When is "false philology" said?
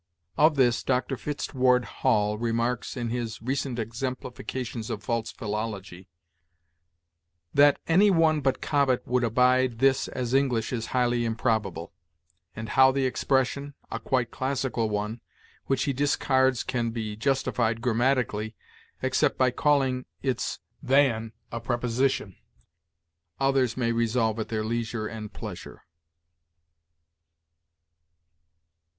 5.03-6.07